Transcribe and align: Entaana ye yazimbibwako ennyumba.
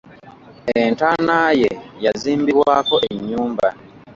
Entaana 0.83 1.37
ye 1.61 1.69
yazimbibwako 2.05 2.95
ennyumba. 3.11 3.67